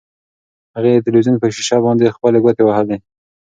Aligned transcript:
هغې 0.75 0.91
د 0.93 0.99
تلویزیون 1.05 1.37
په 1.41 1.47
شیشه 1.55 1.77
باندې 1.85 2.13
خپلې 2.15 2.37
ګوتې 2.43 2.63
وهلې. 2.65 2.97